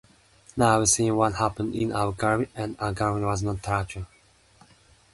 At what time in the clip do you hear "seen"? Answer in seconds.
0.89-1.15